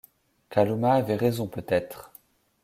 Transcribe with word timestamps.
Kalumah 0.49 0.95
avait 0.95 1.15
raison 1.15 1.45
peut-être! 1.45 2.11